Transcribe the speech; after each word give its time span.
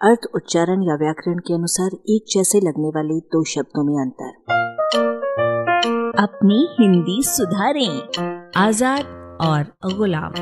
अर्थ, 0.00 0.20
उच्चारण 0.34 0.82
या 0.82 0.94
व्याकरण 0.94 1.38
के 1.38 1.54
अनुसार 1.54 1.94
एक 2.08 2.24
जैसे 2.30 2.58
लगने 2.58 2.88
वाले 2.88 3.18
दो 3.32 3.42
शब्दों 3.44 3.82
में 3.84 3.94
अंतर। 4.00 4.30
अपनी 6.22 6.56
हिंदी 6.80 7.22
सुधारें, 7.22 8.52
आज़ाद 8.56 9.04
और 9.40 9.90
गुलाम। 9.96 10.32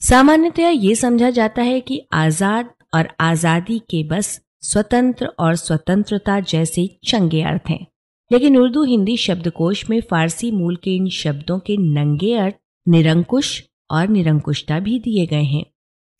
सामान्यतया 0.00 0.68
ये 0.68 0.94
समझा 0.94 1.30
जाता 1.30 1.62
है 1.62 1.80
कि 1.80 2.00
आज़ाद 2.12 2.68
और 2.94 3.08
आज़ादी 3.20 3.78
के 3.78 4.02
बस 4.08 4.40
स्वतंत्र 4.60 5.26
और 5.38 5.54
स्वतंत्रता 5.54 6.40
जैसे 6.40 6.86
चंगे 7.04 7.42
अर्थ 7.42 7.70
हैं। 7.70 7.86
लेकिन 8.30 8.56
उर्दू 8.56 8.82
हिंदी 8.84 9.16
शब्दकोश 9.16 9.90
में 9.90 10.00
फारसी 10.00 10.50
मूल 10.50 10.76
के 10.76 10.96
इन 10.96 11.08
शब्दों 11.08 11.58
के 11.58 11.76
नंगे 11.76 12.34
अर्थ 12.34 12.54
निरंकुश 12.86 13.62
और 13.90 14.08
निरंकुशता 14.08 14.78
भी 14.80 14.98
दिए 14.98 15.26
गए 15.26 15.44
हैं। 15.44 15.64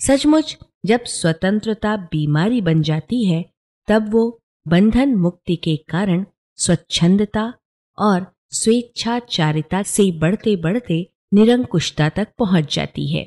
सचमुच 0.01 0.59
जब 0.87 1.05
स्वतंत्रता 1.05 1.97
बीमारी 1.97 2.61
बन 2.61 2.83
जाती 2.83 3.25
है, 3.25 3.45
तब 3.89 4.13
वो 4.13 4.41
बंधन 4.67 5.15
मुक्ति 5.15 5.57
के 5.57 5.77
कारण 5.89 6.25
स्वच्छंदता 6.59 7.53
और 7.99 8.27
स्वेच्छाचारिता 8.51 9.83
से 9.83 10.11
बढ़ते 10.13 10.57
बढ़ते 10.57 11.07
निरंकुशता 11.35 12.09
तक 12.09 12.29
पहुँच 12.39 12.75
जाती 12.75 13.07
है। 13.07 13.27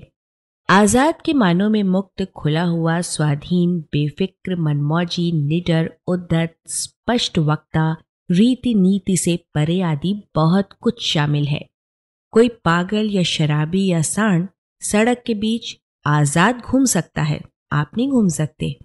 आज़ाद 0.70 1.22
के 1.22 1.34
मानों 1.34 1.70
में 1.70 1.84
मुक्त, 1.84 2.24
खुला 2.36 2.64
हुआ, 2.64 3.00
स्वाधीन, 3.02 3.80
बेफिक्र, 3.92 4.56
मनमौजी, 4.56 5.32
निडर 5.32 5.92
उद्दत 6.08 6.56
स्पष्ट 6.68 7.40
वक्ता 7.40 7.96
रीति 8.30 8.74
नीति 8.74 9.18
से 9.18 9.36
परे 9.54 9.82
आदि 9.82 10.14
बहुत 10.36 10.74
कुछ 10.82 11.06
शामिल 11.08 11.48
है। 11.48 11.66
कोई 12.34 12.50
पागल 12.66 13.10
या 13.10 13.24
शराबी 13.24 13.86
या 13.88 14.02
सांड 14.02 14.48
सड़क 14.82 15.24
के 15.28 15.34
बीच 15.34 15.76
आज़ाद 16.06 16.60
घूम 16.60 16.86
सकता 16.86 17.22
है। 17.22 17.40
आप 17.72 17.92
नहीं 17.98 18.10
घूम 18.10 18.28
सकते। 18.30 18.76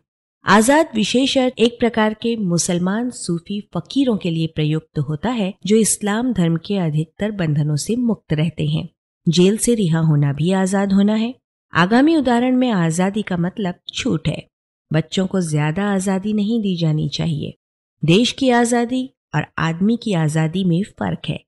आज़ाद 0.44 0.88
विशेष 0.94 1.36
अर्थ 1.38 1.60
एक 1.60 1.78
प्रकार 1.80 2.14
के 2.14 2.34
मुसलमान 2.36 3.10
सूफी 3.10 3.60
फकीरों 3.74 4.16
के 4.16 4.30
लिए 4.30 4.46
प्रयुक्त 4.46 4.98
होता 4.98 5.30
है, 5.30 5.52
जो 5.66 5.76
इस्लाम 5.76 6.32
धर्म 6.32 6.56
के 6.56 6.76
अधिकतर 6.78 7.30
बंधनों 7.32 7.76
से 7.76 7.96
मुक्त 7.96 8.32
रहते 8.32 8.66
हैं। 8.66 8.88
जेल 9.26 9.56
से 9.56 9.74
रिहा 9.74 10.00
होना 10.00 10.32
भी 10.32 10.50
आज़ाद 10.52 10.92
होना 10.92 11.14
है। 11.14 11.34
आगामी 11.72 12.16
उदाहरण 12.16 12.56
में 12.56 12.70
आज़ादी 12.70 13.22
का 13.22 13.36
मतलब 13.36 13.74
छूट 13.94 14.28
है। 14.28 14.46
बच्चों 14.90 15.26
को 15.26 15.40
ज़्यादा 15.40 15.84
आज़ादी 15.92 16.32
नहीं 16.32 16.60
दी 16.62 16.76
जानी 16.76 17.08
चाहिए। 17.08 17.54
देश 18.02 18.32
की 18.32 18.50
आज़ादी 18.50 19.08
और 19.34 19.46
आदमी 19.58 19.96
की 19.96 20.12
आज़ादी 20.14 20.64
में 20.64 20.82
फ़र्क 20.98 21.28
है। 21.28 21.38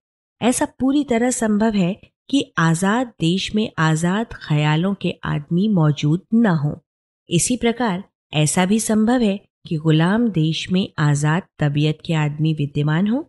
ऐसा 0.40 0.64
पूरी 0.80 1.04
तरह 1.04 1.30
संभव 1.32 1.74
है 1.74 1.92
कि 2.30 2.44
आज़ाद 2.58 3.12
देश 3.20 3.54
में 3.54 3.70
आज़ाद 3.78 4.34
ख्यालों 4.38 4.94
के 4.94 5.14
आदमी 5.24 5.68
मौजूद 5.68 6.22
न 6.34 6.46
हो। 6.56 6.72
इसी 7.30 7.56
प्रकार 7.56 8.02
ऐसा 8.32 8.64
भी 8.66 8.78
संभव 8.80 9.22
है 9.22 9.38
कि 9.68 9.76
गुलाम 9.76 10.28
देश 10.28 10.66
में 10.72 10.86
आज़ाद 10.98 11.42
तबीयत 11.58 11.98
के 12.04 12.14
आदमी 12.14 12.52
विद्यमान 12.54 13.08
हो। 13.08 13.24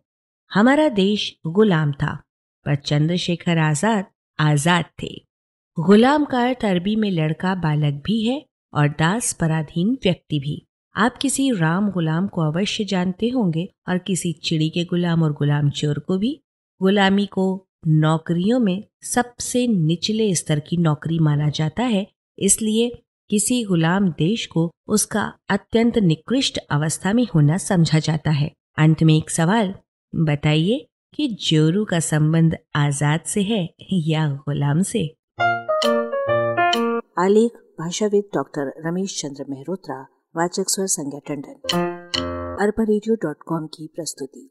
हमारा 0.51 0.87
देश 0.89 1.31
गुलाम 1.47 1.91
था, 1.93 2.13
पर 2.65 2.75
चंद्रशेखर 2.75 3.57
आज़ाद 3.59 4.05
आज़ाद 4.39 4.85
थे। 5.03 5.09
गुलाम 5.77 6.25
का 6.25 6.45
अर्थ 6.47 6.65
अरबी 6.65 6.95
में 6.95 7.09
लड़का 7.11 7.55
बालक 7.55 8.01
भी 8.05 8.21
है 8.23 8.41
और 8.73 8.87
दास 8.89 9.31
पराधीन 9.33 9.97
व्यक्ति 10.03 10.39
भी। 10.39 10.61
आप 10.95 11.17
किसी 11.17 11.49
राम 11.51 11.89
गुलाम 11.91 12.27
को 12.27 12.41
अवश्य 12.41 12.83
जानते 12.85 13.29
होंगे 13.29 13.67
और 13.89 13.97
किसी 13.97 14.31
चिड़ी 14.43 14.69
के 14.69 14.83
गुलाम 14.85 15.23
और 15.23 15.33
गुलाम 15.33 15.69
चोर 15.71 15.99
को 15.99 16.17
भी। 16.17 16.39
गुलामी 16.81 17.25
को 17.25 17.45
नौकरियों 17.87 18.59
में 18.59 18.83
सबसे 19.05 19.65
निचले 19.67 20.33
स्तर 20.35 20.59
की 20.59 20.77
नौकरी 20.77 21.19
माना 21.19 21.49
जाता 21.49 21.83
है, 21.83 22.05
इसलिए 22.37 22.89
किसी 23.29 23.63
गुलाम 23.63 24.09
देश 24.09 24.45
को 24.45 24.71
उसका 24.87 25.33
अत्यंत 25.49 25.97
निकृष्ट 25.97 26.57
अवस्था 26.57 27.13
में 27.13 27.27
होना 27.35 27.57
समझा 27.57 27.99
जाता 27.99 28.31
है। 28.31 28.51
अंत 28.77 29.03
में 29.03 29.17
एक 29.17 29.29
सवाल, 29.29 29.73
बताइए 30.15 30.87
कि 31.13 31.27
जोरू 31.27 31.85
का 31.85 31.99
संबंध 31.99 32.57
आज़ाद 32.75 33.21
से 33.21 33.41
है 33.41 33.73
या 33.93 34.29
गुलाम 34.29 34.81
से? 34.81 35.15
आलेख, 37.19 37.51
भाषाविद 37.79 38.23
डॉक्टर 38.33 38.73
रमेश 38.85 39.21
चंद्र 39.21 39.45
मेहरोत्रा, 39.49 40.07
वाचक 40.37 40.65
स्वर 40.67 40.85
संज्ञा 40.85 41.19
टंडन। 41.27 41.59
अरबा 42.61 42.85
की 43.67 43.87
प्रस्तुति। 43.95 44.49